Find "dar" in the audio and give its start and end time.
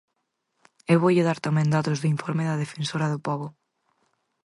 1.27-1.39